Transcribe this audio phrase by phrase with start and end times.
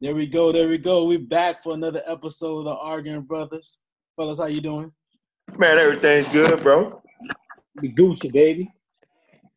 [0.00, 0.52] There we go.
[0.52, 1.04] There we go.
[1.04, 3.78] We back for another episode of the Arguing Brothers.
[4.16, 4.92] Fellas, how you doing?
[5.56, 7.02] Man, everything's good, bro.
[7.80, 8.70] We Gucci, baby.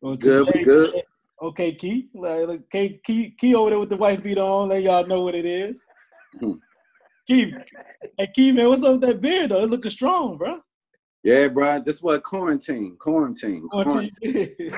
[0.00, 1.02] Well, Good, we today- good.
[1.42, 2.08] Okay, Key.
[2.14, 4.68] Like, like, Key, Key, Key over there with the white beat on.
[4.70, 5.86] Let y'all know what it is.
[6.38, 6.52] Hmm.
[7.28, 7.54] Key,
[8.18, 9.62] hey Key, man, what's up with that beard though?
[9.62, 10.60] It looking strong, bro.
[11.22, 11.80] Yeah, bro.
[11.80, 14.10] This what quarantine, quarantine, quarantine.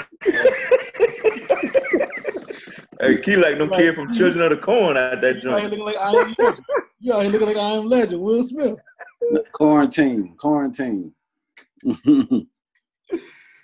[3.02, 5.68] Hey, Key like them kid from Children of the Corn out that You out here
[5.68, 5.70] joint.
[5.70, 6.60] looking like I am legend.
[7.00, 8.20] You out here looking like I am legend.
[8.22, 8.76] Will Smith.
[9.52, 11.12] quarantine, quarantine.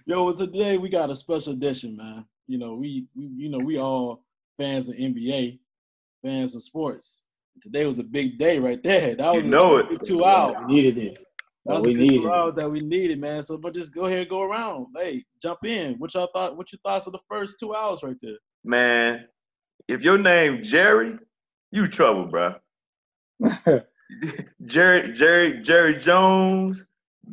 [0.06, 2.24] Yo, today we got a special edition, man.
[2.48, 4.24] You know, we, we you know, we all
[4.56, 5.60] fans of NBA,
[6.24, 7.22] fans of sports.
[7.62, 9.14] Today was a big day right there.
[9.14, 10.02] That was You know a it.
[10.05, 10.56] two hours.
[10.66, 11.18] We needed it.
[11.64, 13.44] That was we a needed two hours that we needed, man.
[13.44, 14.86] So, but just go ahead and go around.
[14.96, 15.94] Hey, jump in.
[15.98, 16.56] What y'all thought?
[16.56, 18.38] What your thoughts of the first two hours right there?
[18.68, 19.24] Man,
[19.88, 21.18] if your name Jerry,
[21.72, 22.54] you trouble, bro.
[24.66, 26.84] Jerry, Jerry, Jerry Jones,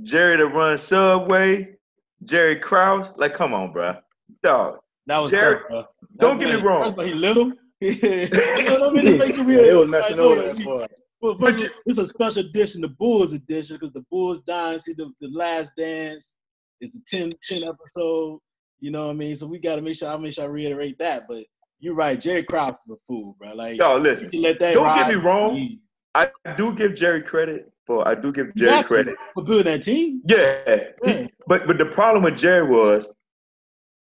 [0.02, 1.76] Jerry to run Subway,
[2.24, 3.12] Jerry Krause.
[3.18, 3.98] Like, come on, bro.
[4.44, 4.80] Dog.
[5.08, 5.86] That was Jerry, tough, bro.
[6.20, 6.96] don't get me wrong.
[6.96, 7.52] First He little.
[7.82, 10.88] Let me just make sure we- They was messing over that boy.
[11.20, 15.12] Well, first, you- it's a special edition, the Bulls edition, because the Bulls dynasty, the,
[15.20, 16.34] the last dance,
[16.80, 18.40] is a 10, 10 episode.
[18.80, 19.36] You know what I mean?
[19.36, 21.24] So we got to make sure I make sure I reiterate that.
[21.28, 21.46] But
[21.80, 23.54] you're right, Jerry Krause is a fool, bro.
[23.54, 24.30] Like you listen.
[24.30, 25.78] can let that Don't get me wrong.
[26.14, 28.08] I do give Jerry credit for.
[28.08, 29.16] I do give Jerry credit.
[29.34, 30.22] for building that team.
[30.28, 30.60] Yeah.
[30.68, 30.84] Yeah.
[31.24, 33.08] He- but but the problem with Jerry was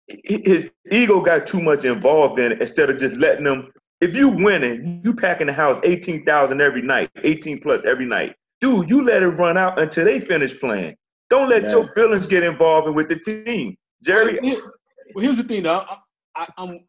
[0.09, 3.72] hi- his ego got too much involved in it instead of just letting them.
[4.02, 8.36] If you winning, you packing the house eighteen thousand every night, eighteen plus every night.
[8.62, 10.96] Dude, you let it run out until they finish playing.
[11.30, 11.72] Don't let Yeah.
[11.72, 14.39] your feelings get involved with the team, Jerry.
[14.42, 14.73] Well, here-
[15.14, 15.80] well, here's the thing, though.
[15.88, 15.98] I,
[16.36, 16.80] I, I'm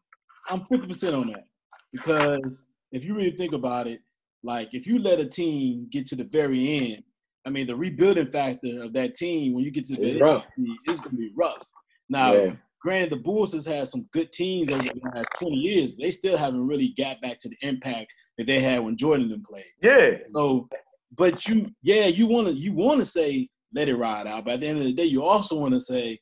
[0.49, 1.45] I'm 50 percent on that
[1.91, 4.01] because if you really think about it,
[4.43, 7.03] like if you let a team get to the very end,
[7.45, 10.21] I mean, the rebuilding factor of that team when you get to the It's end,
[10.21, 10.47] rough.
[10.85, 11.65] it's gonna be rough.
[12.09, 12.55] Now, Yeah.
[12.81, 16.11] granted, the Bulls has had some good teams over the last 20 years, but they
[16.11, 19.65] still haven't really got back to the impact that they had when Jordan and played.
[19.81, 20.67] Yeah, So,
[21.15, 24.55] but you, yeah, you want to you want to say let it ride out, but
[24.55, 26.19] at the end of the day, you also want to say,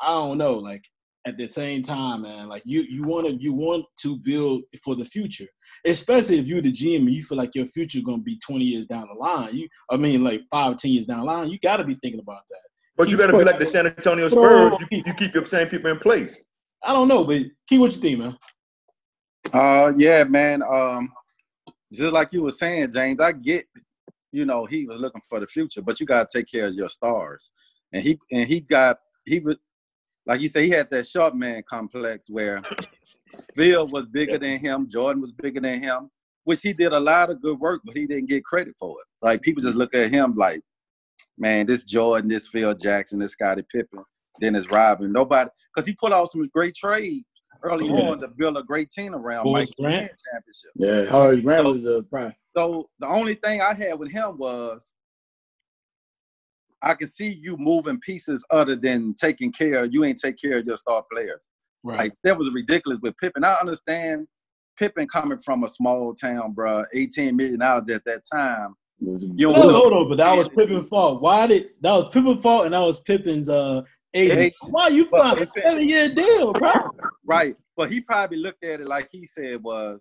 [0.00, 0.84] I don't know, like
[1.26, 4.94] at the same time, man, like you you want to you want to build for
[4.94, 5.46] the future,
[5.84, 8.64] especially if you're the GM and you feel like your future going to be 20
[8.64, 9.54] years down the line.
[9.54, 12.20] You, I mean, like five, 10 years down the line, you got to be thinking
[12.20, 12.68] about that.
[12.96, 14.72] but you got to be like the San Antonio Spurs.
[14.90, 16.38] You, you keep your same people in place.
[16.82, 18.38] I don't know, but Key, what you think, man?
[19.52, 20.62] Uh, yeah, man.
[20.62, 21.12] Um,
[21.92, 23.64] just like you were saying, James, I get,
[24.32, 26.88] you know, he was looking for the future, but you gotta take care of your
[26.88, 27.50] stars.
[27.92, 29.56] And he and he got he was
[30.26, 32.60] like you said, he had that sharp man complex where
[33.54, 36.10] Phil was bigger than him, Jordan was bigger than him,
[36.44, 39.06] which he did a lot of good work, but he didn't get credit for it.
[39.22, 40.60] Like people just look at him like,
[41.38, 44.02] man, this Jordan, this Phil Jackson, this Scottie Pippen,
[44.40, 45.12] Dennis Rodman.
[45.12, 47.24] nobody, because he put out some great trades
[47.62, 48.10] early Yeah.
[48.10, 50.12] on to build a great team around Horace Mike Grant.
[50.32, 50.70] championship.
[50.76, 52.34] Yeah, Horace Grant was the prime.
[52.56, 54.92] So the only thing I had with him was
[56.86, 59.84] I can see you moving pieces other than taking care.
[59.86, 61.44] You ain't take care of your star players.
[61.82, 61.98] Right.
[61.98, 63.42] Like that was ridiculous with Pippen.
[63.42, 64.28] I understand
[64.78, 68.76] Pippen coming from a small town, bruh, 18 million dollars at that time.
[69.00, 71.20] Was, You No, don't hold on, but that was Pippen's fault.
[71.20, 73.82] Why did that was Pippen's fault and that was Pippen's uh
[74.14, 74.38] agent?
[74.38, 74.54] Agent.
[74.70, 76.70] Why you But signed a seven year deal, bro?
[77.24, 77.56] Right.
[77.76, 79.98] But he probably looked at it like he said was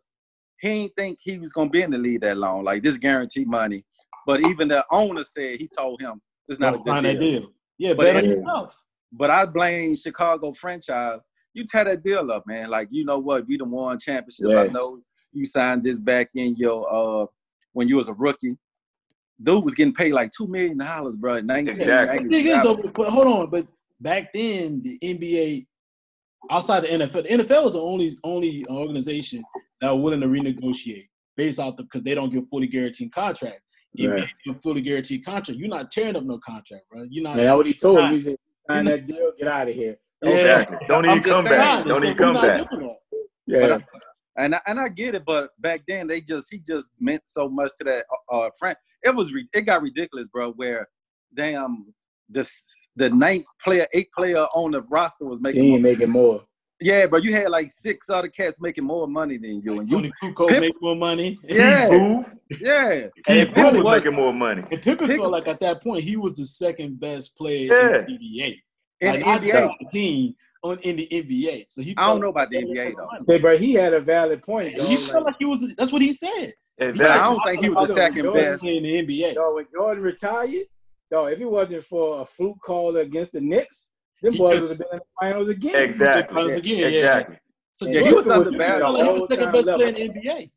[0.62, 2.64] he ain't think he was gonna be in the league that long.
[2.64, 3.84] Like this guaranteed money.
[4.28, 7.20] But even the owner said he told him it's not a good deal.
[7.20, 7.52] deal.
[7.78, 8.82] Yeah, But better it- yourself.
[9.12, 11.20] But I blame Chicago franchise.
[11.54, 12.70] You tear that deal up, man.
[12.70, 13.48] Like you know what?
[13.48, 14.48] We done won championship.
[14.58, 15.00] I know
[15.32, 16.86] you signed this back in your
[17.24, 17.26] uh
[17.74, 18.58] when you was a rookie.
[19.42, 21.40] Dude was getting paid like two million dollars, bro.
[21.42, 21.80] Nineteen.
[21.82, 22.24] Exactly.
[22.24, 23.68] The thing is though, but hold on, but
[24.02, 25.66] back then the NBA
[26.52, 29.44] outside the NFL, the NFL was the only only organization
[29.82, 31.08] that were willing to renegotiate
[31.38, 33.62] based off the because they don't give fully guaranteed contract.
[33.98, 34.30] NBA Right.
[34.46, 35.60] give fully guaranteed contract.
[35.60, 37.06] You're not tearing up no contract, bro.
[37.10, 37.36] You're not.
[37.38, 38.06] Man, that's what he told him.
[38.06, 38.12] Nah.
[38.12, 38.38] He said,
[38.70, 39.98] sign that deal, get out of here.
[40.22, 40.30] Yeah.
[40.62, 40.88] Exactly.
[40.88, 41.58] Don't even come back.
[41.58, 42.68] Fine, Don't even come back.
[43.48, 43.68] Yeah.
[43.68, 43.84] But
[44.38, 47.48] and I, and I get it, but back then they just he just meant so
[47.48, 48.76] much to that uh friend.
[49.04, 50.52] It was re- it got ridiculous, bro.
[50.54, 50.88] Where
[51.36, 51.94] damn
[52.30, 52.50] the
[52.96, 55.80] the ninth player, eight player on the roster was making Team more.
[55.80, 56.44] making more.
[56.82, 59.96] Yeah, but You had like six other cats making more money than you, and you
[59.96, 61.38] Toni Kukoc Pip- make more money.
[61.48, 61.90] Yeah.
[61.90, 62.26] Boo.
[62.62, 63.08] yeah.
[63.28, 64.64] And He Pippen Boo was was- making more money.
[64.72, 68.06] And Pippen Pick- felt like at that point he was the second best player Yeah.
[68.08, 68.62] in the NBA.
[69.02, 71.66] In Like, the NBA, just on team on in the NBA.
[71.70, 73.10] So he I don't know about the NBA though.
[73.34, 74.74] Okay, but he had a valid point.
[74.74, 75.04] He Dog.
[75.06, 75.76] felt Like, like he was.
[75.78, 76.54] That's what he said.
[76.78, 78.64] But I don't think he was the second Jordan best.
[78.66, 79.36] in the NBA.
[79.36, 80.66] dog, when Jordan retired,
[81.10, 83.88] dog, if it wasn't for a fluke call against the Knicks,
[84.22, 85.90] them He boys would have been in the finals again.
[85.90, 86.36] Exactly.
[86.36, 86.88] Finals again, yeah.
[86.88, 87.38] Exactly.
[87.76, 89.94] So Yeah, he was under he bad felt he was the second best player in
[89.94, 90.52] the NBA.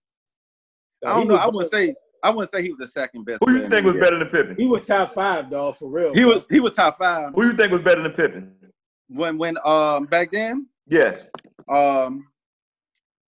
[1.07, 1.35] I don't He know.
[1.37, 3.39] I wouldn't say I wouldn't say he was the second best.
[3.41, 4.57] Who player you think was better than Pippen?
[4.59, 6.15] He was top five, dog, for real.
[6.15, 8.55] He was he was top five Who you think was better than Pippen?
[9.09, 10.67] when when um back then.
[10.87, 11.27] Yes.
[11.69, 12.27] Um,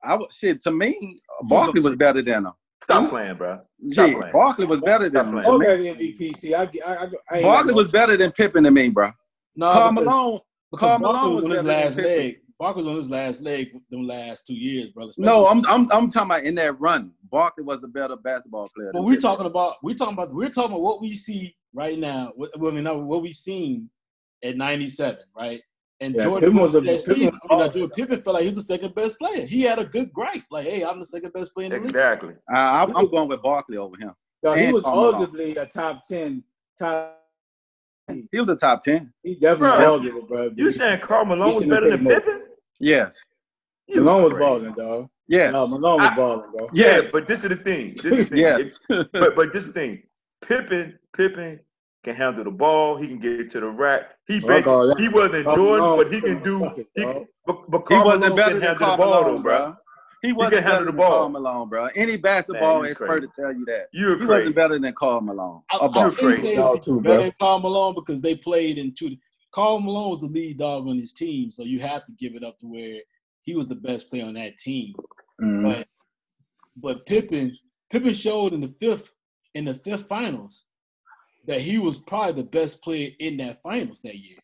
[0.03, 1.19] I would shit to me.
[1.43, 2.51] Barkley was better than him.
[2.83, 3.59] Stop playing, bro.
[3.91, 4.33] Stop Shit, playing.
[4.33, 5.43] Barkley was better Stop than him.
[5.43, 5.61] playing.
[5.61, 6.37] To Okay, the MVP.
[6.37, 9.11] See, I, I, I, I Barkley was better than Pippen to me, bro.
[9.59, 10.39] No, Karl because- Malone.
[10.71, 12.39] because Karl Barkley Malone was on his last leg.
[12.59, 15.13] Barkley was on his last leg them last two years, brother.
[15.17, 17.11] No, I'm I'm I'm talking about in that run.
[17.31, 18.91] Barkley was a better basketball player.
[18.93, 22.33] But we're talking about we're talking about we're talking about what we see right now.
[22.35, 23.89] What, well, I mean, no, what we seen
[24.43, 25.61] at '97, right?
[26.01, 27.73] And Yeah, Jordan Pippen was a- that Pippen season, was I mean, like.
[27.73, 29.45] Jordan Pippen felt like he was the second best player.
[29.45, 31.89] He had a good gripe, like, "Hey, I'm the second best player in the league."
[31.89, 32.33] Exactly.
[32.53, 34.13] Uh, I'm, I'm going with Barkley over him.
[34.43, 36.43] dog, he was arguably a top ten.
[36.77, 37.15] Top.
[38.31, 39.13] He was a top ten.
[39.23, 40.51] He definitely Bro, arguable, bro.
[40.55, 42.05] You saying Karl Malone was better than.
[42.05, 42.41] Pippen?
[42.79, 43.23] Yes.
[43.87, 45.09] You Malone was balling, dog.
[45.27, 45.51] Yes.
[45.53, 46.69] No, Malone was balling, bro.
[46.73, 47.11] Yeah, Yes.
[47.11, 47.95] but this is the thing.
[48.01, 48.37] This is the thing.
[48.39, 48.79] yes.
[49.13, 50.03] but but this is the thing.
[50.47, 51.59] Pippen, Pippen
[52.03, 52.95] can handle the ball.
[52.97, 54.11] He can get it to the rack.
[54.27, 54.97] He Fuck all that.
[54.97, 55.97] basically, he wasn't Jordan, Malone.
[56.03, 56.85] but he can do.
[56.95, 57.25] He, dog.
[57.45, 59.41] but, but He Karl wasn't Malone better can than handle Karl the ball, Malone, though,
[59.41, 59.75] bro.
[60.21, 60.29] Bro.
[60.29, 61.09] He wasn't can better the than ball.
[61.11, 61.85] Karl Malone, bro.
[61.95, 63.27] Any basketball you expert crazy.
[63.27, 63.87] to tell you that.
[63.93, 64.27] You're He crazy.
[64.27, 65.61] wasn't better than Karl Malone.
[65.71, 66.41] I, I You're crazy.
[66.41, 67.23] say Y'all he's too, better bro.
[67.23, 69.15] than Karl Malone because they played in two.
[69.51, 72.43] Karl Malone was the lead dog on his team, so you have to give it
[72.43, 72.99] up to where
[73.41, 74.93] he was the best player on that team.
[75.41, 75.63] Mhm.
[75.63, 75.87] But
[76.77, 77.57] but Pippen
[77.89, 79.11] Pippen showed in the fifth
[79.55, 80.63] in the fifth finals
[81.47, 84.37] that he was probably the best player in that finals that year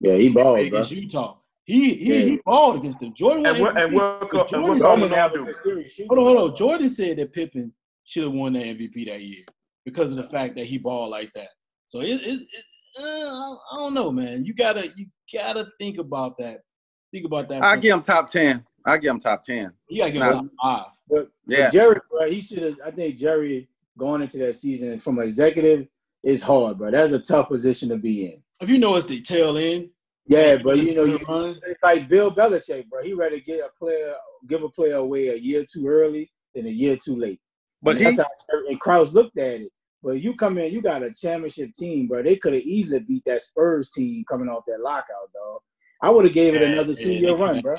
[0.00, 0.66] Yeah, he balled, bro.
[0.66, 1.38] against Utah.
[1.70, 2.20] He he, Yeah.
[2.20, 3.14] he balled against them.
[3.14, 3.94] Jordan And what and MVP.
[3.94, 5.44] what, and what Jordan Karl said- Jordan Malone have a do?
[5.46, 5.92] good series.
[5.92, 6.08] shooting.
[6.08, 6.56] Hold on, hold on.
[6.56, 7.72] Jordan said that Pippen
[8.04, 9.44] should have won the MVP that year
[9.84, 11.48] because of the fact that he balled like that.
[11.86, 12.64] So it, it, it
[12.98, 14.44] uh, I I don't know, man.
[14.44, 16.60] You gotta you gotta think about that.
[17.12, 17.62] Think about that.
[17.62, 18.64] I give him top ten.
[18.84, 19.72] I give him top ten.
[19.88, 20.38] you gotta give Nah.
[20.40, 20.92] him top five.
[21.08, 21.70] But, but Yeah.
[21.70, 22.76] Jerry, bro, he should have.
[22.84, 23.68] I think Jerry
[23.98, 25.86] going into that season from executive
[26.22, 26.90] is hard, bro.
[26.90, 28.42] That's a tough position to be in.
[28.60, 29.88] If you know it's the tail end,
[30.30, 31.18] Yeah, but you know, you,
[31.66, 33.02] it's like Bill Belichick, bro.
[33.02, 34.14] He rather get a player,
[34.46, 37.40] give a player away a year too early than a year too late.
[37.82, 38.28] But and he that's how
[38.68, 39.72] and Krause looked at it.
[40.04, 42.22] But you come in, you got a championship team, bro.
[42.22, 45.62] They could have easily beat that Spurs team coming off that lockout, dog.
[46.00, 47.76] I would have gave it another two year run, bro.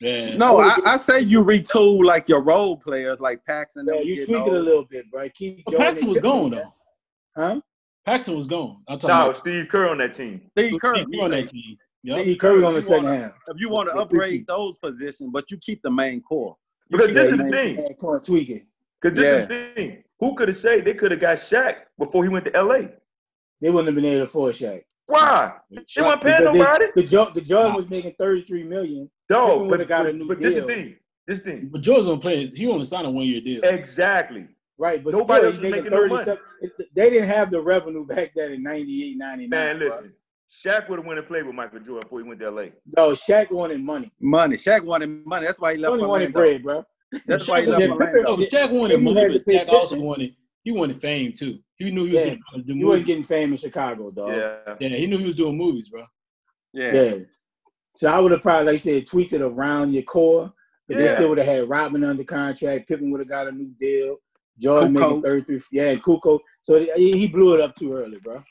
[0.00, 0.36] Yeah.
[0.36, 3.86] no, I, I say you retool like your role players like Paxson.
[3.88, 5.26] Yeah, them you tweak it a little bit, bro.
[5.30, 6.74] Keep But Jordan Paxson was gone though.
[7.34, 7.60] huh?
[8.04, 8.82] Paxson was gone.
[8.86, 10.42] I'm talking No, about Steve Kerr on that team.
[10.50, 10.96] Steve Kerr.
[10.96, 11.76] Steve Kerr on that team.
[12.04, 12.20] Yep.
[12.20, 13.32] Steve Curry on the second wanna- half.
[13.48, 16.56] If you want to Yeah, upgrade those positions, but you keep the main core.
[16.88, 17.76] You Because this is the thing.
[17.78, 18.66] Yeah, come on, tweak it.
[19.00, 19.38] Because this Yeah.
[19.42, 20.04] is the thing.
[20.20, 22.88] Who could have said they could have got Shaq before he went to LA?
[23.60, 24.82] They wouldn't have been able to afford Shaq.
[25.06, 25.54] Why?
[25.70, 26.86] They weren't paying Because they- nobody.
[26.94, 29.10] The, jo- the Jordan was making 33 million.
[29.30, 30.96] No, but, would've got a but, new but this is the thing.
[31.26, 31.68] This thing.
[31.72, 32.46] But George don't play.
[32.48, 33.62] He only signed a one year deal.
[33.64, 34.46] Exactly.
[34.76, 36.24] Right, but Nobody still, was making making no money.
[36.24, 36.86] 37.
[36.94, 39.48] They didn't have the revenue back then in 98, 99.
[39.50, 39.86] Man, bro.
[39.88, 40.12] listen.
[40.54, 42.66] Shaq would have went and played with Michael Jordan before he went to LA.
[42.96, 44.12] No, Shaq wanted money.
[44.20, 44.56] money.
[44.56, 45.46] Shaq wanted money.
[45.46, 46.84] That's why he He left only wanted bread, bro.
[47.26, 48.36] That's why he left wanted- Orlando.
[48.36, 51.58] No, Shaq wanted money, but pay Shaq also wanted he wanted fame too.
[51.76, 52.28] He knew he was Yeah.
[52.30, 54.30] going to do He wasn't getting fame in Chicago, dog.
[54.30, 54.74] Yeah.
[54.80, 56.04] Yeah, he knew he was doing movies, bro.
[56.72, 56.92] Yeah.
[56.92, 57.14] Yeah.
[57.96, 60.52] So I would have probably, like I said, tweaked it around your core.
[60.88, 62.88] But they still would have had Rodman under contract.
[62.88, 64.16] Pippen would have got a new deal.
[64.58, 65.00] Jordan Kukoc.
[65.00, 65.58] making 33.
[65.72, 66.40] Yeah, and Kuko.
[66.62, 68.42] So he, he blew it up too early, bro.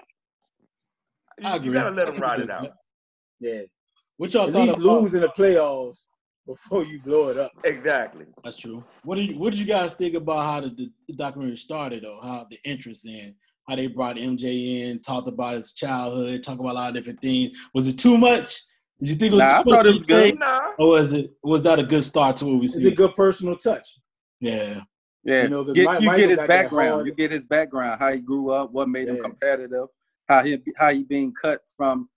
[1.40, 2.70] You, I you gotta let I him ride it out.
[3.40, 3.62] Yeah.
[4.18, 4.86] What y'all At thought least about?
[5.02, 6.06] lose in the playoffs
[6.48, 7.52] before you blow it up.
[7.64, 8.26] Exactly.
[8.44, 8.84] That's true.
[9.04, 12.20] What did you, What did you guys think about how the, the documentary started, though?
[12.22, 13.36] How the interest in
[13.68, 17.22] how they brought MJ in, talked about his childhood, talked about a lot of different
[17.22, 17.58] things.
[17.74, 18.62] Was it too much?
[19.00, 19.44] Did you think it was?
[19.46, 20.40] Nah, I too much thought it was good.
[20.40, 20.72] Nah.
[20.78, 21.32] Or was it?
[21.44, 23.88] Was that a good start to what we It's a good personal touch.
[24.40, 24.82] Yeah.
[25.26, 27.08] Yeah, You know, 'cause get, Mi- you get his background.
[27.08, 29.88] You get his background, how he grew up, what made him competitive,
[30.28, 32.10] how he how he being cut from.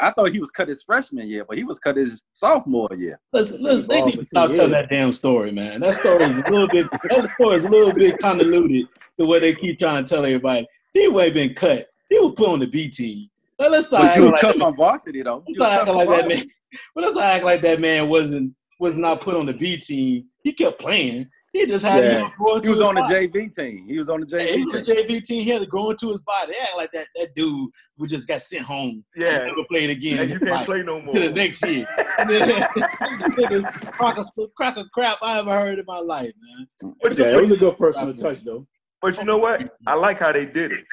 [0.00, 3.18] I thought he was cut his freshman year, but he was cut his sophomore year.
[3.32, 5.80] Let's, let's they Ball need to stop telling that damn story, man.
[5.80, 8.86] That story is a little bit that story is a little bit convoluted
[9.18, 10.66] the way they keep trying to tell everybody.
[10.94, 11.88] He ain't been cut.
[12.08, 13.28] He was put on the B team.
[13.58, 15.36] Now, let's start But acting you was like cut that, from varsity though.
[15.36, 16.46] let's You was start acting from like that man.
[16.94, 20.24] But let's not act like that man wasn't was not put on the B team.
[20.42, 21.28] He kept playing.
[21.52, 22.10] He just had Yeah.
[22.26, 23.26] him growing He to was his on the body.
[23.28, 23.86] JV team.
[23.88, 24.96] He was on the JV Yeah, he JV was team.
[24.96, 25.42] a JV team.
[25.44, 26.52] He had to grow into his body.
[26.52, 29.04] They act like that that dude who just got sent home.
[29.16, 29.40] Yeah.
[29.40, 30.20] He never played again.
[30.20, 31.14] And you can't play no more.
[31.14, 31.86] to the next year.
[32.18, 34.26] the biggest crock of,
[34.56, 36.94] crock of crap I ever heard in my life, man.
[37.02, 38.66] But Yeah, it was a good personal touch though.
[39.02, 39.76] but you know what?
[39.86, 40.84] I like how they did it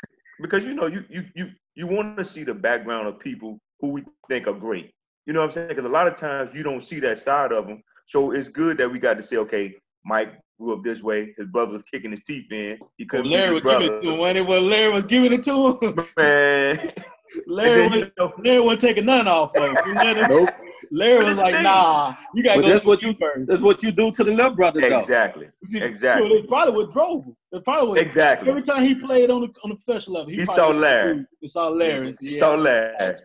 [0.42, 3.90] because you know you you you you want to see the background of people who
[3.90, 4.92] we think are great.
[5.28, 5.68] You know what I'm saying?
[5.68, 7.84] Because a lot of times you don't see that side of them.
[8.06, 11.34] So it's good that we got to say, okay, Mike grew up this way.
[11.38, 12.78] His brother was kicking his teeth in.
[12.98, 14.18] He couldn't Larry beat was his giving it to him.
[14.20, 16.92] When it was Larry was giving it to him, Man,
[17.48, 20.28] Larry And then, was you know, Larry wasn't taking none off of him.
[20.30, 20.50] Nope.
[20.92, 23.48] Larry was like, nah, you gotta But go that's what you first.
[23.48, 25.00] That's what you do to the little brother, though.
[25.00, 26.28] exactly, See, exactly.
[26.28, 27.36] You know, they probably would drove him.
[27.52, 27.98] They probably would.
[28.08, 28.50] exactly.
[28.50, 31.26] Every time he played on the on the professional level, he, He saw would- Larry.
[31.42, 32.14] He saw Larry.
[32.22, 33.16] He saw Larry.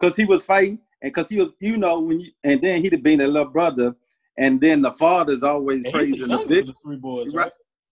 [0.00, 2.92] Because he was fighting, and because he was, you know, when you, and then he'd
[2.92, 3.94] have been a little brother,
[4.38, 6.66] and then the father's always And praising the the big.
[6.66, 7.50] the three boys, Right.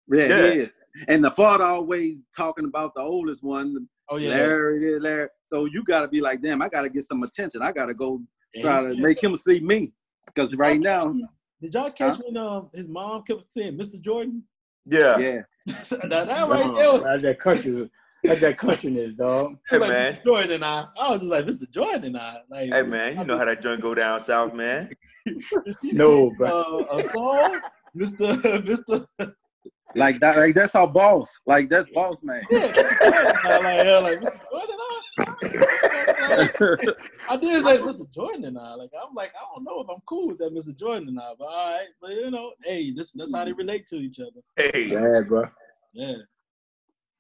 [0.07, 0.29] right?
[0.29, 0.53] Yeah, Yeah.
[0.53, 0.69] he.
[1.07, 4.29] And the father always talking about the oldest one, Oh yeah.
[4.31, 5.29] Larry, this, Larry.
[5.45, 7.61] So you got to be like, damn, I got to get some attention.
[7.61, 8.21] I got to go
[8.53, 9.91] And try he's- to make him see me.
[10.27, 11.13] Because right now,
[11.61, 13.99] Did y'all catch when um his mom kept saying Mr.
[14.01, 14.43] Jordan?
[14.85, 15.17] Yeah.
[15.17, 15.41] yeah,
[16.07, 17.89] now that right there was that country.
[18.23, 19.57] That's that countryness, dog.
[19.69, 20.13] Hey, like man.
[20.13, 20.23] Mr.
[20.23, 20.85] Jordan and I.
[20.97, 21.69] I was just like Mr.
[21.69, 22.37] Jordan and I.
[22.49, 24.89] Like, Hey man, you know how that joint go down south, man.
[25.83, 26.85] No, bro.
[26.91, 27.59] uh, a song,
[27.95, 28.35] Mr.
[29.19, 29.33] Mr.
[29.95, 30.37] like that.
[30.37, 31.37] Like that's our boss.
[31.45, 32.41] Like that's boss man.
[32.49, 33.45] Yeah, Mr.
[33.45, 34.39] I like, yeah, like Mr.
[34.51, 34.99] Jordan and I.
[37.29, 38.11] I did say Mr.
[38.13, 38.73] Jordan and I.
[38.75, 40.75] Like, I'm like, I don't know if I'm cool with that Mr.
[40.75, 41.87] Jordan and I, but all right.
[42.01, 44.41] But you know, hey, this that's how they relate to each other.
[44.55, 45.45] Hey, Yeah, bro.
[45.93, 46.15] Yeah.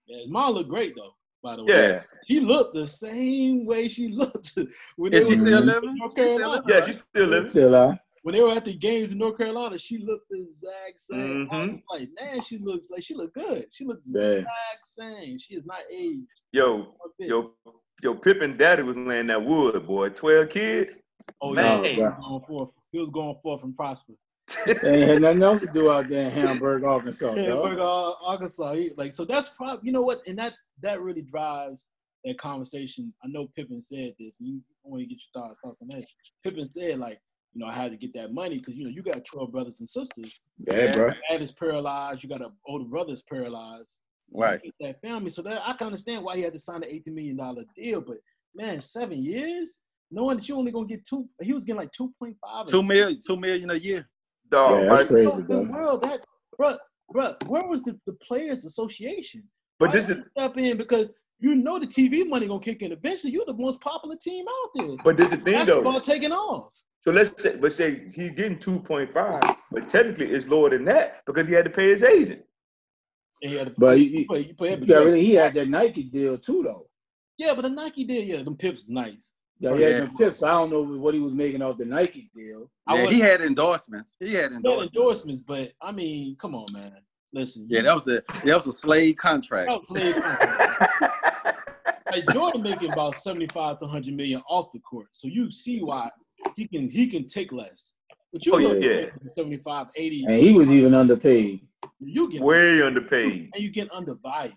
[0.07, 1.15] Yeah, his mom looked great though.
[1.43, 4.57] By the way, yeah, she looked the same way she looked
[4.95, 5.95] when Is they she was still in living?
[5.97, 7.45] North She still yeah, she still living.
[7.49, 10.99] Still uh, when they were at the games in North Carolina, she looked the exact
[10.99, 11.47] same.
[11.51, 11.81] I was Mhm.
[11.91, 13.65] like, man, she looks like she looked good.
[13.71, 14.37] She looked the Yeah.
[14.39, 15.37] exact same.
[15.39, 16.27] She is not aged.
[16.53, 17.51] Yo, one yo,
[18.01, 20.09] yo, Pippen daddy was laying that wood, boy.
[20.09, 20.95] Twelve kids.
[21.41, 21.83] oh man.
[21.83, 22.69] yeah, he was going forth.
[22.93, 24.13] He was going forth from prosper.
[24.65, 27.77] They ain't had nothing else to do out there in Hamburg, Arkansas, Yeah, dog.
[27.77, 29.25] but, uh, Arkansas, like so.
[29.25, 31.87] That's probably you know what, and that that really drives
[32.25, 33.13] that conversation.
[33.23, 36.05] I know Pippen said this, and you want to get your thoughts thoughts on that.
[36.43, 37.19] Pippen said like,
[37.53, 39.79] you know, I had to get that money because you know you got twelve brothers
[39.79, 40.41] and sisters.
[40.57, 41.09] Yeah, bro.
[41.29, 42.23] Dad is paralyzed.
[42.23, 43.99] You got an older brother that's paralyzed.
[44.19, 44.61] So Right.
[44.63, 45.29] get That family.
[45.29, 48.01] So that I can understand why he had to sign an eighteen million dollar deal.
[48.01, 48.17] But
[48.55, 49.81] man, seven years,
[50.11, 51.27] knowing that you only gonna get two.
[51.41, 52.67] He was getting like two point five.
[52.67, 54.07] Two million, two million a year.
[54.53, 56.21] Dog, Yeah, that's but, crazy, the world that,
[56.57, 56.75] bro,
[57.11, 57.33] bro.
[57.47, 59.43] Where was the, the players' association?
[59.79, 62.91] but Why this is step in because you know the TV money gonna kick in.
[62.91, 64.95] Eventually, you're the most popular team out there.
[65.03, 65.99] but this is the thing Basketball though.
[65.99, 66.71] taking off.
[67.03, 69.41] So let's say, but say he's getting two point five,
[69.71, 72.43] but technically it's lower than that because he had to pay his agent.
[73.41, 75.33] And he had to But you- you play, you play, Yeah, but you really, he
[75.33, 76.87] had that Nike deal too, though.
[77.39, 79.32] yeah, but the Nike deal, yeah, them pips is nice.
[79.59, 80.43] Yeah, oh, he had them tips.
[80.43, 82.69] I don't know what he was making off the Nike deal.
[82.87, 84.15] I Yeah, was- he had endorsements.
[84.19, 84.93] He had He had endorsements.
[84.95, 86.93] endorsements, but I mean, come on, man.
[87.33, 89.67] Listen, Yeah, that was a that was a slave contract.
[89.67, 91.01] that was slave contract.
[92.11, 96.09] like Jordan making about seventy-five to hundred million off the court, so you see why
[96.55, 97.93] he can he can take less.
[98.31, 99.05] But you Oh, know, yeah.
[99.27, 101.67] 75, 80, And he was even underpaid.
[101.99, 103.51] you get Way underpaid.
[103.53, 104.55] and you get undervalued.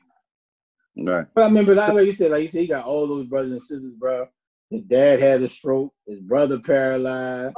[0.97, 1.26] Right.
[1.35, 3.50] But I remember that, like you said, like you said, he got all those brothers
[3.53, 4.26] and sisters, bro.
[4.70, 7.54] His dad had a stroke, his brother paralyzed.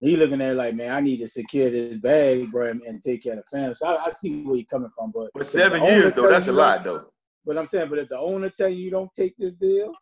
[0.00, 3.02] He looking at it like, man, I need to secure this bag, bro, and, and
[3.02, 3.74] take care of the family.
[3.74, 6.30] So I, I see where he's coming from, but But if the seven years though,
[6.30, 7.10] that's a lot don't- though.
[7.46, 9.92] But I'm saying, but if the owner tell you you don't take this deal,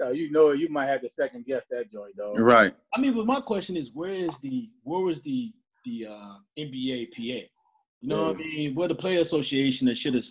[0.00, 2.34] no, you know you might have to second guess that joint, though.
[2.34, 2.74] Right.
[2.94, 5.52] I mean, but my question is, where is the where was the
[5.84, 7.46] the uh, NBA PA?
[8.02, 8.74] You know what I mean?
[8.74, 10.24] Where the player association that should have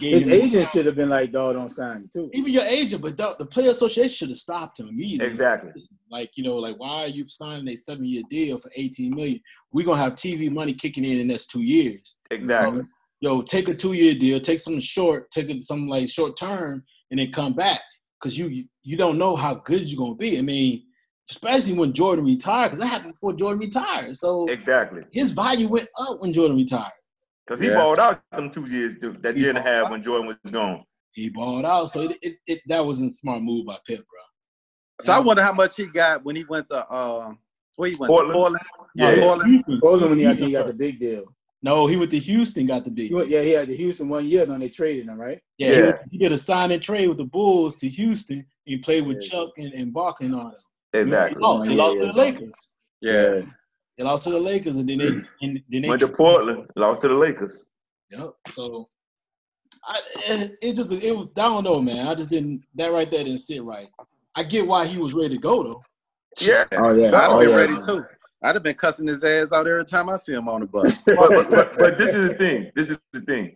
[0.00, 2.28] gave His him agent should have been like, dog, don't sign it too.
[2.34, 5.28] even your agent, but the, the player association should have stopped him immediately.
[5.28, 5.70] Exactly.
[6.10, 9.40] Like you know, like why are you signing a seven year deal for eighteen million?
[9.72, 12.16] We're gonna have TV money kicking in in the next two years.
[12.30, 12.82] Exactly.
[13.20, 16.82] Yo, take a two year deal, take something short, take it something like short term,
[17.10, 17.80] and then come back
[18.20, 20.38] because you you don't know how good you're gonna be.
[20.38, 20.82] I mean,
[21.30, 24.16] especially when Jordan retired, because that happened before Jordan retired.
[24.16, 25.02] So Exactly.
[25.12, 26.90] his value went up when Jordan retired.
[27.46, 27.74] Because he Yeah.
[27.76, 29.90] balled out them two years, that He year and a half out.
[29.90, 30.84] when Jordan was gone.
[31.12, 34.20] He balled out, so it, it, it that wasn't a smart move by Pip, bro.
[35.00, 37.32] So I wonder how much he got when he went to uh
[37.76, 38.34] where he went Portland.
[38.34, 38.64] Portland.
[38.94, 39.20] No, Yeah.
[39.20, 39.50] Portland.
[39.50, 39.80] Houston.
[39.80, 41.24] Portland when he, I think he got the big deal.
[41.64, 43.08] No, he went to Houston, got the big.
[43.08, 45.40] He went, yeah, he had the Houston one year, then they traded him, right?
[45.58, 45.82] Yeah, He, Yeah.
[45.86, 48.44] went- he did a sign and trade with the Bulls to Houston.
[48.64, 49.28] He played with Yeah.
[49.28, 50.50] Chuck and, and Barkley and all
[50.92, 50.98] that.
[51.00, 51.38] Exactly.
[51.38, 51.68] He lost.
[51.68, 52.00] He Yeah, lost yeah.
[52.00, 52.70] to the Lakers.
[53.00, 53.42] Yeah.
[54.02, 55.06] They lost to the Lakers, and then they
[55.42, 57.62] and then they Went to Portland, lost to the Lakers.
[58.10, 58.30] Yep.
[58.48, 58.88] So
[59.84, 62.08] I it, it just it was I don't know, man.
[62.08, 63.88] I just didn't that right there didn't sit right.
[64.34, 65.82] I get why he was ready to go though.
[66.40, 66.64] Yeah.
[66.72, 67.06] Oh yeah.
[67.06, 67.56] I'd have Oh, been oh, yeah.
[67.56, 68.04] ready too.
[68.42, 71.00] I'd have been cussing his ass out every time I see him on the bus.
[71.06, 72.72] But, but, but, but this is the thing.
[72.74, 73.54] This is the thing.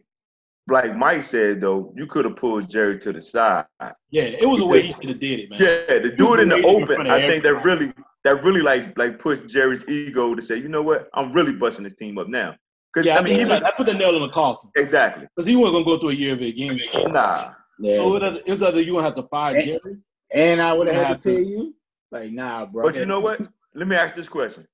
[0.68, 3.64] Like Mike said though, you could have pulled Jerry to the side.
[4.10, 5.60] Yeah, it was a way he should have did it, man.
[5.60, 7.92] Yeah, to do it in the He in open, I think that really
[8.26, 11.84] that really like like pushed Jerry's ego to say, you know what, I'm really busting
[11.84, 12.56] this team up now.
[12.92, 15.28] Because Yeah, I mean, he, even I put the nail in the coffin exactly.
[15.36, 16.76] because he wasn't gonna go through a year of it again.
[17.12, 17.52] Nah.
[17.78, 17.94] Yeah.
[17.96, 19.98] So it was, it was either you gonna have to fire Jerry.
[20.32, 21.36] and I would have had Have to to.
[21.36, 21.76] pay you.
[22.10, 22.82] Like, nah, bro.
[22.84, 23.40] But you know what?
[23.74, 24.66] Let me ask this question.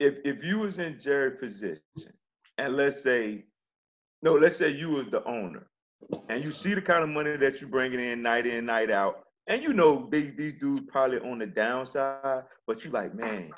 [0.00, 2.12] If if you was in Jerry's position,
[2.58, 3.44] and let's say,
[4.22, 5.68] no, let's say you was the owner,
[6.28, 9.26] and you see the kind of money that you're bringing in night in, night out,
[9.48, 13.50] and you know these these dudes probably on the downside, but you like, man,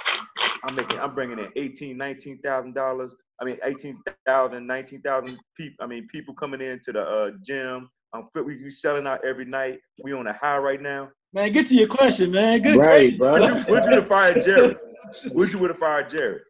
[0.65, 3.15] I'm making, I'm bringing in 18, 19,000 dollars.
[3.41, 5.85] I mean, 18,000, 19,000 people.
[5.85, 7.91] I mean, people coming into the uh, gym.
[8.15, 8.45] I'm fit.
[8.47, 9.81] We, we selling out every night.
[10.03, 11.11] We on a high right now.
[11.33, 12.63] Man, get to your question, man.
[12.63, 12.77] Good.
[12.77, 13.33] Right, bro.
[13.33, 14.77] Would you, would you have fired Jerry?
[15.33, 16.41] Would you would have fired Jerry?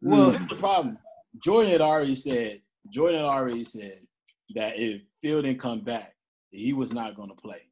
[0.00, 0.48] Well, Mm.
[0.48, 0.98] the problem.
[1.44, 2.60] Jordan had already said.
[2.90, 3.94] Jordan had already said
[4.54, 6.14] that if Phil didn't come back,
[6.52, 7.62] he was not going to play.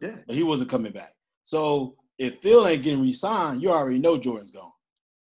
[0.00, 0.24] Yes.
[0.28, 1.14] He wasn't coming back.
[1.44, 4.72] So if Phil ain't getting re-signed, you already know Jordan's gone.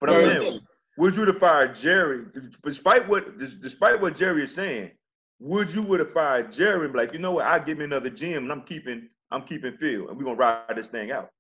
[0.00, 0.62] But I'm saying, good.
[0.98, 2.24] would you have fired Jerry?
[2.62, 4.90] Despite what despite what Jerry is saying,
[5.40, 7.84] would you would have fired Jerry and be like, you know what, I'll give me
[7.84, 11.30] another gym and I'm keeping I'm keeping Phil and we're gonna ride this thing out.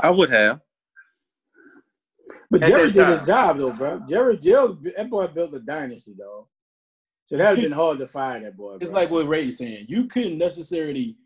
[0.00, 0.60] I would have.
[2.50, 4.02] But At Jerry did his job though, bro.
[4.08, 6.46] Jerry, Jerry, that boy built a dynasty, dog.
[7.28, 8.76] So that would have been hard to fire that boy.
[8.80, 9.00] It's bro.
[9.00, 9.84] like what Ray Ray's saying.
[9.86, 11.16] You couldn't necessarily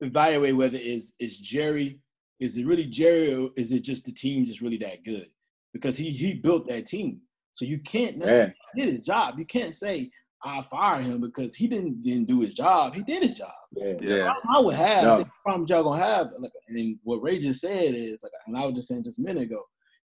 [0.00, 2.00] evaluate whether it's it's Jerry,
[2.38, 5.26] is it really Jerry, or is it just the team just really that good?
[5.72, 7.20] Because he he built that team,
[7.54, 9.38] so you can't necessarily did his job.
[9.38, 10.10] You can't say
[10.42, 12.94] I fire him because he didn't didn't do his job.
[12.94, 13.52] He did his job.
[13.72, 13.94] yeah.
[14.00, 14.24] Yeah.
[14.32, 15.18] problem I would have, No.
[15.18, 18.66] the problem y'all gonna have, like, and what Ray just said is, like, and I
[18.66, 19.62] was just saying just a minute ago,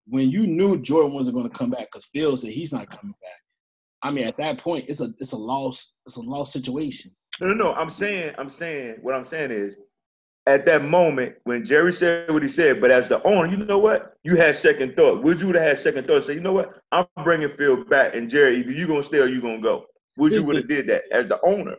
[0.06, 3.43] when you knew Jordan wasn't gonna come back because Phil said he's not coming back.
[4.04, 7.10] I mean, at that point, it's a it's a loss, it's a lost situation.
[7.40, 7.72] No, no, no.
[7.72, 9.74] I'm saying, I'm saying, what I'm saying is,
[10.46, 13.78] at that moment when Jerry said what he said, but as the owner, you know
[13.78, 14.16] what?
[14.22, 15.22] You had second thought.
[15.22, 16.24] Would you have had second thought?
[16.24, 16.82] Say, you know what?
[16.92, 19.86] I'm bringing Phil back, and Jerry, either you gonna stay or you gonna go.
[20.18, 21.76] Would you would have did that as the owner?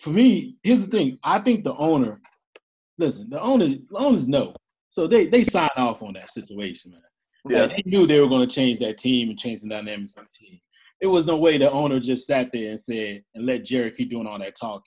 [0.00, 2.18] For me, here's the thing: I think the owner,
[2.96, 4.54] listen, the owners, the owners know,
[4.88, 7.00] so they they sign off on that situation, man.
[7.46, 7.66] Yeah.
[7.66, 10.24] Like, they knew they were going to change that team and change the dynamics of
[10.24, 10.60] the team.
[11.00, 14.10] There was no way the owner just sat there and said and let Jerry keep
[14.10, 14.82] doing all that talking.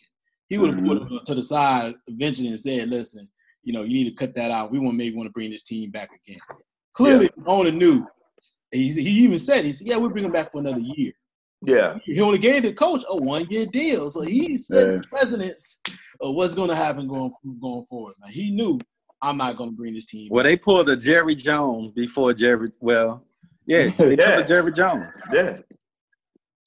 [0.49, 0.87] He would have mm-hmm.
[0.87, 3.29] put him to the side eventually and said, "Listen,
[3.63, 4.71] you know, you need to cut that out.
[4.71, 6.39] We want maybe want to bring this team back again."
[6.93, 8.05] Clearly, the owner knew.
[8.71, 11.11] He, he even said, "He said, yeah, we'll bring him back for another year."
[11.65, 11.97] Yeah.
[12.05, 15.81] He only gave the coach a one year deal, so he's setting precedents
[16.21, 18.15] of what's going to happen going going forward.
[18.21, 18.79] Now, he knew
[19.21, 20.29] I'm not going to bring this team.
[20.31, 22.69] Well, they pulled a Jerry Jones before Jerry.
[22.79, 23.25] Well,
[23.65, 24.35] yeah, they Yeah.
[24.35, 25.19] pulled a Jerry Jones.
[25.33, 25.57] Yeah.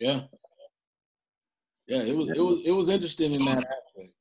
[0.01, 0.23] Yeah.
[1.87, 4.13] Yeah, it was it was it was interesting in that aspect.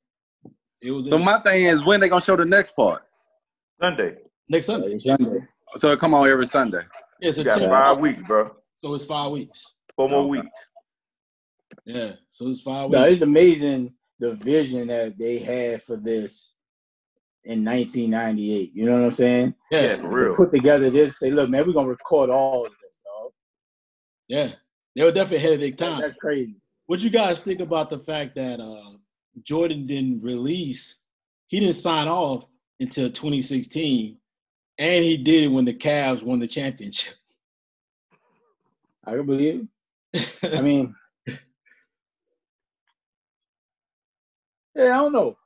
[0.82, 3.02] It was So my thing is, when they gonna show the next part?
[3.80, 4.16] Sunday.
[4.48, 4.98] next Sunday.
[4.98, 5.46] Sunday.
[5.76, 6.82] So it come on every Sunday.
[7.20, 8.50] Yeah, it's You a got 10 five weeks, bro.
[8.76, 9.74] so it's five weeks.
[9.96, 10.28] Four more Okay.
[10.30, 10.48] weeks.
[11.86, 13.10] Yeah, so it's five No, weeks.
[13.12, 16.52] it's amazing the vision that they had for this
[17.44, 18.72] in 1998.
[18.74, 19.54] You know what I'm saying?
[19.70, 20.34] Yeah, yeah, for They real.
[20.34, 23.32] Put together this, say, look, man, we're gonna record all of this, dog.
[24.28, 24.52] yeah.
[24.96, 26.00] They were definitely ahead of their time.
[26.00, 26.56] That's crazy.
[26.86, 28.96] What you guys think about the fact that uh,
[29.44, 30.96] Jordan didn't release?
[31.46, 32.44] He didn't sign off
[32.80, 34.16] until 2016,
[34.78, 37.14] and he did it when the Cavs won the championship.
[39.04, 39.66] I can believe
[40.12, 40.56] it.
[40.58, 40.94] I mean,
[44.74, 45.26] yeah, I don't know.
[45.26, 45.36] What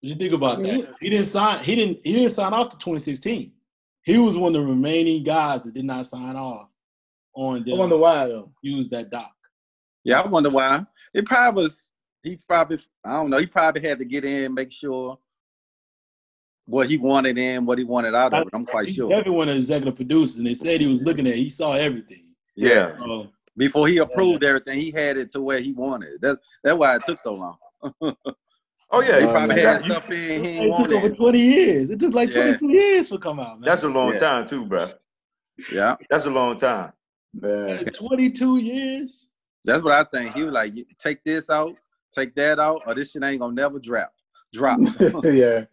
[0.00, 0.94] you think about I mean, that?
[1.00, 1.62] He didn't sign.
[1.62, 2.00] He didn't.
[2.04, 3.52] He didn't sign off to 2016.
[4.02, 6.68] He was one of the remaining guys that did not sign off
[7.38, 8.50] on I the wonder why though.
[8.62, 9.32] use that doc.
[10.04, 10.84] Yeah, I wonder why.
[11.14, 11.86] It probably was.
[12.22, 12.78] He probably.
[13.04, 13.38] I don't know.
[13.38, 15.18] He probably had to get in, make sure
[16.66, 18.50] what he wanted in, what he wanted out of it.
[18.52, 19.08] I'm quite He's sure.
[19.08, 21.34] definitely one of the executive producers, and they said he was looking at.
[21.34, 21.38] it.
[21.38, 22.34] He saw everything.
[22.56, 22.96] Yeah.
[22.98, 26.08] So, Before he approved everything, he had it to where he wanted.
[26.14, 26.20] it.
[26.22, 27.56] That, that's why it took so long.
[28.90, 29.20] Oh yeah.
[29.20, 29.58] He probably man.
[29.66, 31.90] had You- stuff in he it took over 20 years.
[31.90, 32.56] It took like Yeah.
[32.56, 33.60] 22 years to come out.
[33.60, 33.66] Man.
[33.68, 34.18] That's a long Yeah.
[34.18, 34.86] time too, bro.
[35.70, 36.92] Yeah, That's a long time.
[37.42, 37.82] Yeah.
[37.84, 39.28] 22 years.
[39.64, 40.34] that's what I think.
[40.34, 41.76] He was like, take this out,
[42.12, 44.12] take that out, or this shit ain't gonna never drop.
[44.52, 44.80] Drop.
[45.24, 45.64] yeah.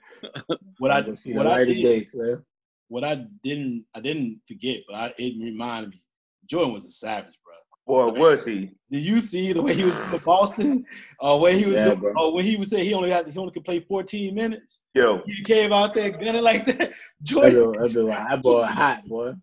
[0.80, 2.44] What I see what I did, day, man.
[2.90, 6.02] what I didn't I didn't forget, but I, it reminded me.
[6.50, 7.54] Jordan was a savage, bro.
[7.88, 8.72] Boy, was he?
[8.92, 10.86] Did you see the way he was in Boston?
[11.20, 12.14] Or when he was Yeah, doing, bro.
[12.18, 14.82] or when he was saying he only had he only could play 14 minutes?
[14.94, 16.80] Yo, He came out there gunning like that.
[16.80, 19.34] That Jordan, boy, that boy, that boy hot, boy.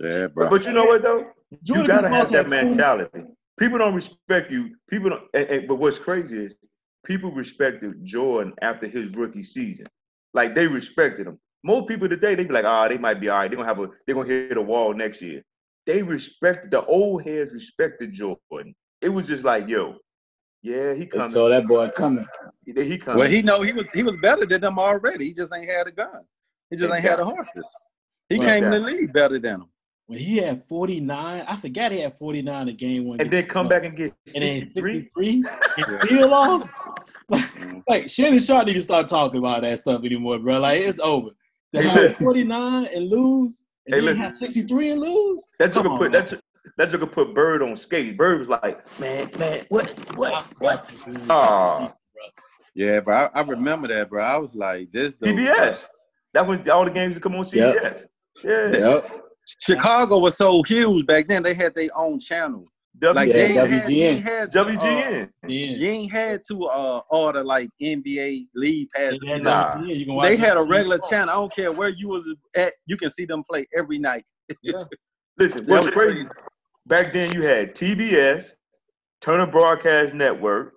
[0.00, 0.50] Yeah, but, bro.
[0.50, 1.26] but you know what though?
[1.64, 3.24] You gotta have that had mentality.
[3.58, 4.76] People don't respect you.
[4.90, 5.22] People don't.
[5.34, 6.54] And, and- but what's crazy is
[7.04, 9.86] people respected Jordan after his rookie season.
[10.34, 11.38] Like they respected him.
[11.64, 13.48] Most people today they be like, ah, they might be all right.
[13.50, 13.88] They're gonna have a.
[14.06, 15.42] They're gonna hit a wall next year.
[15.86, 18.74] They respected the old heads respected Jordan.
[19.00, 19.96] It was just like, yo,
[20.62, 21.30] yeah, he They coming.
[21.30, 22.26] saw that boy coming.
[22.66, 23.20] He, he coming.
[23.20, 25.24] Well, he know he was he was better than them already.
[25.24, 26.22] He just ain't had a gun.
[26.70, 27.66] He just ain't had the horses.
[28.28, 28.46] He Right.
[28.46, 29.68] came in the league better than him.
[30.08, 33.20] When he had 49, I forgot he had 49 in game one.
[33.20, 34.92] and then come back and get and then 63.
[35.14, 35.44] 63
[35.76, 36.64] and peel off.
[37.30, 37.82] Mhm.
[37.86, 40.58] Like Shannon Sharpe need to start talking about that stuff anymore, bro.
[40.60, 41.28] Like it's over.
[41.74, 44.16] To have 49 and lose, and Hey, then listen.
[44.22, 45.46] have 63 and lose.
[45.58, 46.12] That took a put man.
[46.12, 46.40] that took,
[46.78, 48.16] that took a put Bird on skates.
[48.16, 50.90] Bird was like, man, man, what, what, what?
[51.28, 51.92] Ah,
[52.74, 53.14] Yeah, bro.
[53.34, 54.24] I, I remember that, bro.
[54.24, 55.36] I was like, this dude.
[55.36, 55.80] CBS.
[56.32, 58.06] That was all the games that come on CBS.
[58.42, 59.24] Yeah, Yep.
[59.60, 61.42] Chicago was so huge back then.
[61.42, 62.66] They had their own channel.
[63.00, 63.32] Like WGN.
[63.32, 65.30] they Yeah, ain't had, you ain't had to, uh, WGN.
[65.46, 65.66] Yeah.
[65.76, 69.18] you ain't had to uh, order like NBA league passes.
[69.22, 69.80] They had, Nah.
[69.82, 71.30] You can watch They had a regular your channel.
[71.30, 72.72] I don't care where you was at.
[72.86, 74.24] You can see them play every night.
[74.72, 74.86] phone.
[75.38, 76.26] Listen, That what's crazy?
[76.86, 78.46] Back then you had TBS,
[79.20, 80.74] Turner Broadcast Network.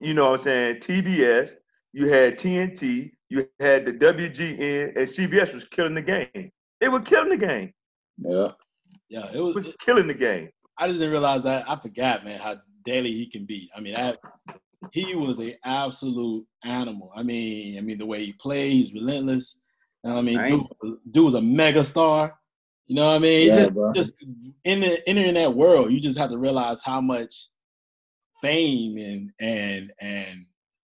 [0.00, 0.76] You know what I'm saying?
[0.76, 1.50] TBS.
[1.92, 3.10] You had TNT.
[3.28, 6.50] You had the WGN, and CBS was killing the game.
[6.80, 7.72] They were killing the game.
[8.20, 8.52] Yeah.
[9.08, 9.54] Yeah, it It was.
[9.54, 10.50] was killing the game.
[10.78, 11.68] I just didn't realize that.
[11.68, 13.70] I forgot, man, how daily he can be.
[13.76, 14.18] I mean, that
[14.92, 17.12] he was an absolute animal.
[17.14, 19.62] I mean, I mean the way he played, he's relentless.
[20.04, 20.50] I mean, Right.
[20.82, 22.34] dude, dude was a mega star.
[22.86, 23.48] You know what I mean?
[23.48, 23.92] Yeah, just, bro.
[23.92, 24.14] just
[24.64, 27.48] in the entering that world, you just have to realize how much
[28.42, 30.44] fame and and and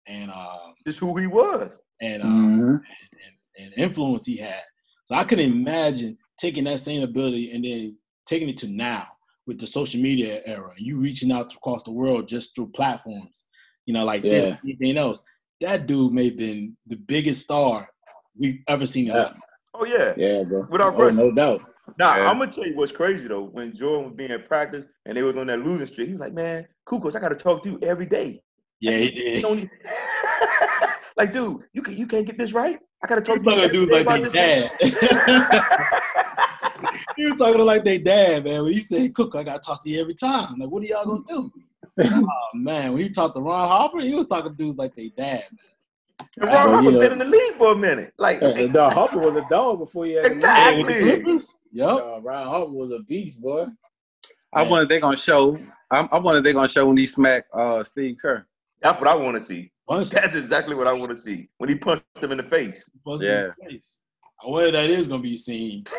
[0.07, 1.71] and um Just who he was.
[2.01, 2.73] and um, Mhm.
[2.75, 4.61] and, and influence he had.
[5.05, 9.05] So I couldn't imagine taking that same ability and then taking it to now
[9.45, 10.71] with the social media era.
[10.77, 13.45] You reaching out across the world just through platforms,
[13.85, 15.23] you know, like this, anything else.
[15.61, 17.87] That dude may have been the biggest star
[18.35, 19.13] we've ever seen Yeah.
[19.23, 19.33] life.
[19.75, 20.13] Oh yeah.
[20.17, 20.67] Yeah, bro.
[20.69, 21.61] Without Oh, no doubt.
[21.99, 22.29] Now Yeah.
[22.29, 23.43] I'm gonna tell you what's crazy though.
[23.43, 26.33] When Jordan was being practice and they was on that losing streak, he was like,
[26.33, 28.41] "Man, Kukos, I gotta talk to you every day."
[28.79, 29.41] Yeah, he You did.
[29.43, 29.69] don't
[31.17, 32.79] like, dude, you can you can't get this right.
[33.03, 34.93] I gotta talk You to you talking to dudes like about they this.
[36.81, 36.99] dad.
[37.17, 38.63] you were talking to like they dad, man.
[38.63, 40.59] When he said, Cook, I gotta talk to you every time.
[40.59, 41.51] Like, what are y'all gonna do?
[42.03, 45.09] oh man, when he talked to Ron Harper, he was talking to dudes like they
[45.09, 46.27] dad, man.
[46.39, 48.13] And Ron Well, you Harper know- been in the league for a minute.
[48.17, 50.83] Like, Uh, no, Harper was a dog before he had the Exactly.
[50.83, 51.55] With the Clippers?
[51.73, 51.89] Yep.
[51.89, 53.65] Uh, Ryan Harper was a beast, boy.
[54.53, 54.69] I Man.
[54.69, 55.57] wonder if they gonna show.
[55.89, 58.45] I, I wonder if they gonna show when he smack uh, Steve Kerr.
[58.81, 59.71] that's what I want to see.
[59.87, 60.19] Punched him.
[60.21, 62.83] That's exactly what I want to see when he punched him in the face.
[63.05, 63.97] Punched him in the face.
[64.43, 65.85] I wonder that is gonna be seen.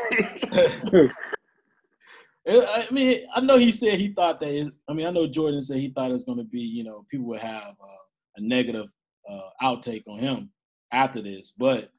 [2.48, 4.52] I mean, I know he said he thought that.
[4.52, 6.82] It, I mean, I know Jordan said he thought it was going to be, you
[6.82, 8.02] know, people would have uh,
[8.36, 8.86] a negative
[9.30, 10.50] uh, outtake on him
[10.92, 11.52] after this.
[11.56, 11.90] But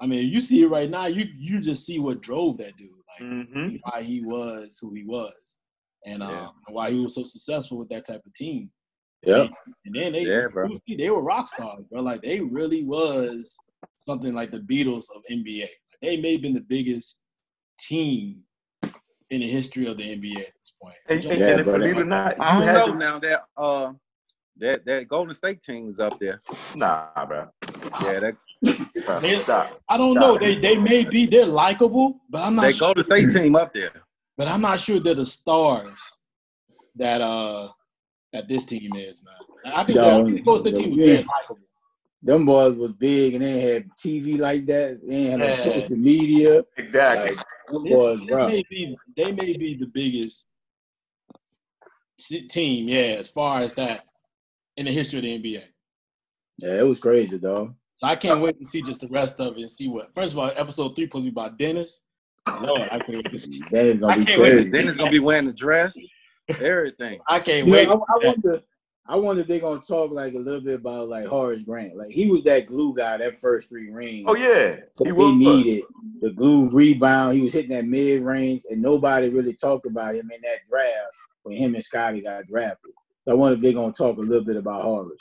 [0.00, 1.06] I mean, you see it right now.
[1.06, 5.04] You you just see what drove that dude, like hmm why he was who he
[5.04, 5.58] was,
[6.06, 6.48] and um, Yeah.
[6.66, 8.70] and why he was so successful with that type of team.
[9.22, 9.48] Yeah.
[9.84, 10.46] And then they, Yeah,
[10.88, 12.00] see, they were rock stars, bro.
[12.00, 13.58] Like they really was
[13.96, 15.68] something like the Beatles of NBA.
[16.02, 17.18] Like, they may have been the biggest
[17.78, 18.40] team
[19.30, 20.94] in the history of the NBA at this point.
[21.08, 23.42] And, and, Yeah, and but- believe it or not, I don't know to- now that
[23.56, 23.92] uh
[24.58, 26.42] that that Golden State team is up there.
[26.74, 27.48] Nah, bro.
[28.02, 28.36] Yeah, that
[29.06, 29.40] Bro, Yeah.
[29.42, 29.80] Stop.
[29.88, 30.36] I don't know.
[30.36, 32.88] They they may be they're likable, but I'm not that sure.
[32.88, 33.92] Golden State team up there.
[34.36, 35.98] But I'm not sure they're the stars
[36.96, 37.68] that uh
[38.32, 39.74] that this team is, man.
[39.74, 41.14] I think No, the Golden State team was yeah.
[41.14, 41.58] very likable.
[42.22, 45.00] Them boys was big and they ain't had TV like that.
[45.06, 45.52] They ain't had no Yeah.
[45.80, 46.64] social media.
[46.76, 47.36] Exactly.
[47.68, 50.46] Them This, boys, this may be they may be the biggest
[52.48, 54.04] team, yeah, as far as that
[54.76, 55.62] in the history of the NBA.
[56.58, 57.74] Yeah, it was crazy, though.
[57.94, 60.14] So I can't wait to see just the rest of it and see what.
[60.14, 62.06] First of all, episode three supposed to be about Dennis.
[62.60, 63.62] Lord, I can't wait to see.
[63.70, 64.70] That is gonna be can't wait to crazy.
[64.70, 65.96] Then it's gonna be wearing the dress,
[66.60, 67.20] everything.
[67.28, 67.88] I can't You wait.
[67.88, 68.62] know, I, I wonder.
[69.06, 71.96] I wonder if they're gonna talk like a little bit about like Horace Grant.
[71.96, 74.26] Like he was that glue guy that first three rings.
[74.28, 75.34] Oh yeah, that he was.
[75.34, 75.84] needed
[76.20, 77.34] the glue rebound.
[77.34, 81.14] He was hitting that mid range, and nobody really talked about him in that draft
[81.42, 82.92] when him and Scottie got drafted.
[83.24, 85.18] So I wonder if they're gonna talk a little bit about Horace.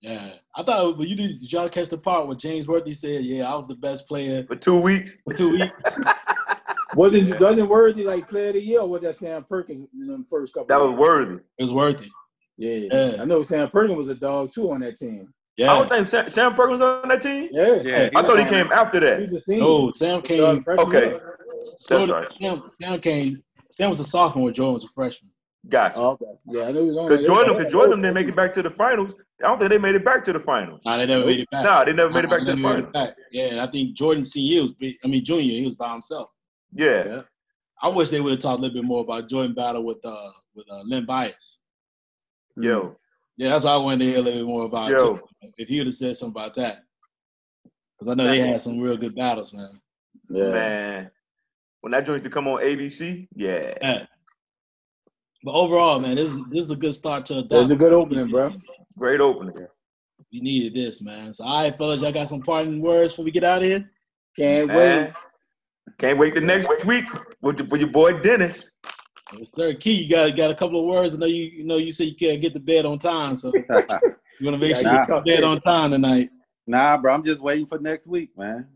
[0.00, 3.24] Yeah, I thought, but you did, did y'all catch the part where James Worthy said,
[3.24, 5.12] "Yeah, I was the best player For two weeks.
[5.24, 5.74] for two weeks."
[6.94, 10.24] Wasn't doesn't Worthy like player of the year or was that Sam Perkins in the
[10.28, 10.66] first couple?
[10.68, 11.00] That was games?
[11.00, 11.34] worthy.
[11.58, 12.08] It was worthy.
[12.56, 12.88] Yeah.
[12.92, 13.16] Yeah.
[13.20, 15.32] I know Sam Perkins was a dog too on that team.
[15.56, 15.72] Yeah.
[15.72, 15.78] I Yeah.
[15.80, 17.48] don't think Sam, Sam Perkins was on that team.
[17.52, 17.74] Yeah.
[17.82, 19.20] Yeah, I thought he came after that.
[19.22, 19.60] He's a senior.
[19.62, 20.62] No, Sam came.
[20.62, 21.06] freshman Okay.
[21.08, 21.38] year.
[21.78, 22.28] so right.
[22.40, 23.42] Sam, Sam came.
[23.70, 24.50] Sam was a sophomore.
[24.50, 25.30] Jordan was a freshman.
[25.68, 25.96] Gotcha.
[25.96, 26.26] Oh, okay.
[26.46, 27.08] Yeah, I knew he was on.
[27.08, 27.26] Because.
[27.26, 29.14] Jordan, because Jordan didn't make it back to the finals.
[29.42, 30.80] I don't think they made it back to the finals.
[30.84, 31.64] Nah, they never made it back.
[31.64, 33.14] Nah, they never made it back they to the never finals.
[33.32, 34.74] Yeah, and I think Jordan senior was.
[34.82, 36.28] I mean, junior, he was by himself.
[36.72, 37.04] Yeah.
[37.06, 37.20] Yeah.
[37.82, 40.30] I wish they would have talked a little bit more about Jordan battle with uh
[40.54, 41.60] with uh, Len Bias.
[42.56, 42.80] Yo.
[42.80, 42.92] Mm-hmm.
[43.36, 44.90] Yeah, that's why I wanted to hear a little bit more about.
[44.90, 45.16] Yo.
[45.16, 45.22] Too.
[45.56, 46.78] If he would have said something about that,
[47.98, 49.80] because I know they had some real good battles, man.
[50.28, 50.50] Yeah.
[50.50, 51.10] Man.
[51.80, 53.74] When that joint used to come on ABC, yeah.
[53.80, 54.06] Yeah.
[55.42, 57.42] But overall, man, this is this is a good start to a.
[57.42, 58.52] That was a good opening, bro.
[58.98, 59.66] Great opening.
[60.32, 61.32] We needed this, man.
[61.32, 63.90] So, all right, fellas, y'all got some parting words before we get out of here.
[64.36, 65.12] Can't wait.
[65.98, 67.04] Can't wait the next week
[67.40, 68.70] with, with your boy Dennis.
[69.38, 69.74] Yes, sir.
[69.74, 71.14] Key, you got got a couple of words.
[71.14, 73.52] I know you you know you said you can't get to bed on time, so
[73.54, 73.98] you want
[74.40, 74.92] to make Yeah, sure nah.
[74.92, 76.30] you get to bed on time tonight.
[76.66, 77.14] nah, bro.
[77.14, 78.66] I'm just waiting for next week, man.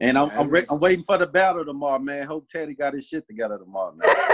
[0.00, 2.26] And I'm I'm, re- I'm waiting for the battle tomorrow, man.
[2.26, 4.08] Hope Teddy got his shit together tomorrow, man.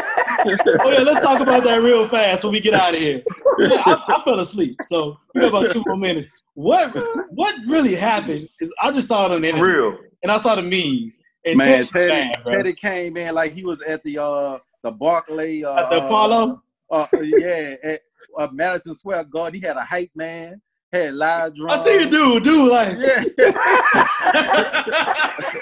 [0.80, 3.22] Oh yeah, let's talk about that real fast when we get out of here.
[3.59, 6.26] Yeah, I, I fell asleep, so we got about two more minutes.
[6.52, 6.94] What
[7.30, 9.96] what really happened is I just saw it on the internet real.
[10.22, 11.18] and I saw the memes.
[11.46, 12.44] And man, Teddy bad.
[12.46, 16.62] Teddy came in like he was at the uh the Barclay uh, the Apollo?
[16.90, 18.01] Uh, uh, yeah, at
[18.38, 19.59] uh, Madison Square Garden.
[19.61, 20.61] He had a hype man,
[20.92, 21.81] had live drums.
[21.81, 23.20] I see you dude, dude, like Yeah.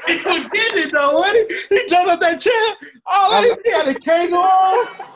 [0.08, 1.76] he was getting it though, what he?
[1.76, 2.90] He jumped up that chair.
[3.06, 4.40] Oh, like, he had a kangaroo.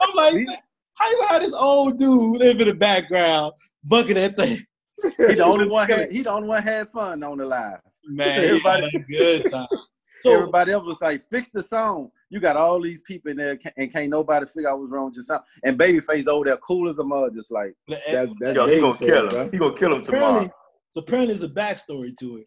[0.00, 0.56] I'm like, He-
[0.94, 3.52] how you had this old dude live in the background,
[3.84, 4.64] bucking that thing?
[5.02, 7.80] he the only one had he the only one had fun on the live.
[8.06, 9.04] Man, Everybody- everybody had a
[9.42, 9.66] good time.
[10.22, 12.10] So Everybody else was like, fix the song.
[12.28, 15.14] You got all these people in there, and can't nobody figure out what's wrong with
[15.14, 15.42] your sound.
[15.64, 18.80] And Babyface over there, cool as a mud, just like, eh, That, that's Yo, he
[18.80, 19.40] gonna Babyface, kill bro.
[19.42, 19.52] him.
[19.52, 20.24] He gonna kill him tomorrow.
[20.30, 20.52] apparently,
[20.90, 22.46] so apparently, there's a backstory to it.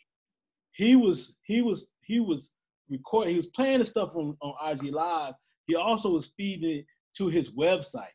[0.74, 2.52] He was he was he was
[2.90, 3.32] recording.
[3.32, 5.34] He was playing the stuff on, on IG Live.
[5.66, 6.86] He also was feeding it
[7.18, 8.08] to his website.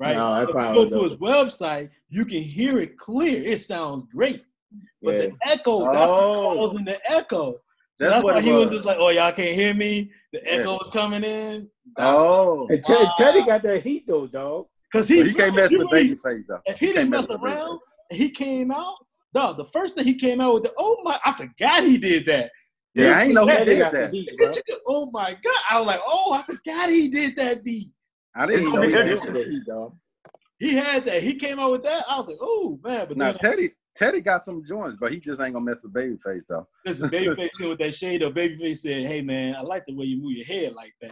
[0.00, 0.16] Right.
[0.16, 3.42] No, I if you probably go to his website, you can hear it clear.
[3.42, 4.42] It sounds great.
[5.02, 5.20] But Yeah.
[5.26, 6.48] the echo, that's Oh.
[6.48, 7.58] what causing the echo.
[7.98, 8.66] So That's that's, what why he was.
[8.66, 8.70] was.
[8.70, 10.12] just like, oh, y'all can't hear me.
[10.32, 10.52] The Yeah.
[10.52, 11.68] echo was coming in.
[11.96, 14.66] That's oh, And Teddy, Teddy got that heat though, dog.
[14.92, 16.60] because But he, he can't mess you with really- Babyface though.
[16.66, 17.80] If he He didn't mess mess around,
[18.10, 18.94] he came out,
[19.34, 19.56] dog.
[19.56, 22.52] The first thing he came out with, the, oh my, I forgot he did that.
[22.94, 24.12] Yeah, I ain't know who did got that.
[24.12, 24.30] heat.
[24.86, 25.56] Oh my god!
[25.70, 27.88] I was like, oh, I forgot he did that beat.
[28.34, 29.46] I didn't even know he gonna did be He got that.
[29.50, 29.96] heat, dog.
[30.58, 31.22] He had that.
[31.22, 32.04] He came out with that.
[32.08, 33.06] I was like, oh man.
[33.08, 36.42] But Now Teddy, Teddy got some joints, but he just ain't gonna mess with Babyface
[36.48, 36.68] though.
[36.86, 38.22] listen, Babyface came with that shade.
[38.22, 41.10] Of Babyface said, "Hey man, I like the way you move your head like that."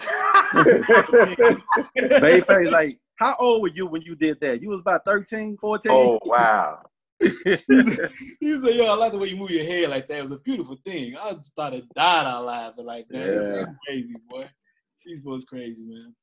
[1.99, 4.63] Babyface, like, how old were you when you did that?
[4.63, 5.91] You was about 13, 14?
[5.93, 6.79] Oh wow.
[7.21, 10.19] he said, "Yo, I like the way you move your head like that.
[10.19, 13.27] It was a beautiful thing." I just started dying out laughing like that.
[13.27, 13.67] Yeah.
[13.85, 14.49] Crazy, boy.
[15.05, 16.15] These boys crazy, man.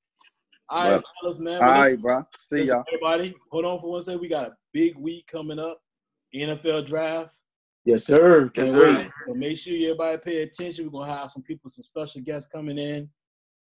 [0.70, 1.62] All right, Well, fellas, man.
[1.62, 2.26] All right, bro.
[2.42, 2.84] See y'all.
[2.88, 3.36] everybody.
[3.52, 4.22] Hold on for one second.
[4.22, 5.83] We got a big week coming up.
[6.36, 7.30] NFL draft.
[7.86, 8.52] yes, sir.
[8.56, 9.10] Yes, sir.
[9.28, 10.86] So make sure everybody pay attention.
[10.92, 13.10] We're gonna have some people, some special guests coming in.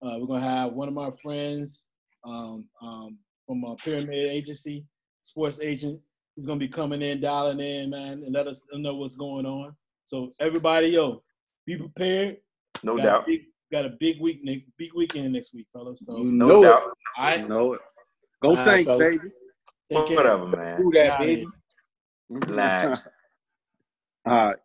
[0.03, 1.87] Uh, we're gonna have one of my friends
[2.25, 4.85] um, um, from a pyramid agency,
[5.23, 6.01] sports agent.
[6.35, 9.75] He's gonna be coming in, dialing in, man, and let us know what's going on.
[10.05, 11.23] So everybody, yo,
[11.67, 12.39] be prepared.
[12.83, 13.23] No got doubt.
[13.23, 13.41] A big,
[13.73, 16.01] got a big week, ne- big weekend next week, fellas.
[16.05, 16.83] So You No know doubt.
[17.17, 17.81] I Know it.
[18.43, 19.07] Go All right, Saints, fellas.
[19.17, 19.23] baby.
[19.91, 20.17] take care.
[20.17, 20.79] Whatever, man.
[20.79, 21.47] Do that, Outta baby.
[22.31, 23.09] Relax.
[24.27, 24.57] Right.